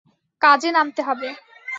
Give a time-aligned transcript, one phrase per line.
[0.41, 1.29] কাজে নামতে হবে।